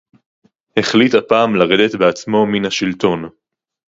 [0.77, 3.29] החליט הפעם לרדת בעצמו מן השלטון